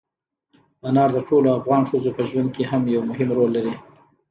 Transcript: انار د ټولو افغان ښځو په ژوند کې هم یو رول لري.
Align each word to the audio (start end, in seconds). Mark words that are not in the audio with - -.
انار 0.87 1.09
د 1.13 1.17
ټولو 1.29 1.47
افغان 1.57 1.81
ښځو 1.89 2.09
په 2.17 2.21
ژوند 2.29 2.49
کې 2.55 2.63
هم 2.71 2.81
یو 2.95 3.03
رول 3.37 3.49
لري. 3.57 3.73